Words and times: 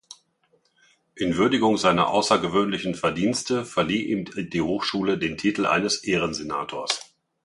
In 1.13 1.35
Würdigung 1.37 1.77
seiner 1.77 2.07
außergewöhnlichen 2.09 2.95
Verdienste 2.95 3.65
verlieh 3.65 4.05
ihm 4.09 4.25
die 4.35 4.59
Hochschule 4.61 5.19
den 5.19 5.37
Titel 5.37 5.67
eines 5.67 6.03
„Ehrensenators“. 6.03 7.13